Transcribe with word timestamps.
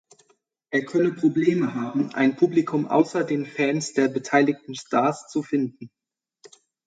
Er 0.71 0.83
könne 0.83 1.11
Probleme 1.13 1.75
haben, 1.75 2.11
ein 2.15 2.35
Publikum 2.35 2.87
außer 2.87 3.23
den 3.23 3.45
Fans 3.45 3.93
der 3.93 4.07
beteiligten 4.07 4.73
Stars 4.73 5.27
zu 5.27 5.43
finden. 5.43 5.91